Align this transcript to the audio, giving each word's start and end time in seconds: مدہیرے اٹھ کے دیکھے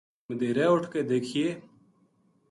مدہیرے 0.27 0.65
اٹھ 0.71 0.87
کے 0.93 1.01
دیکھے 1.09 1.45